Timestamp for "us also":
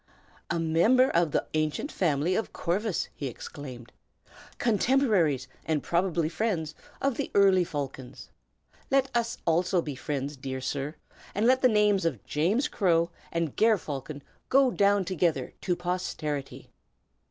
9.15-9.79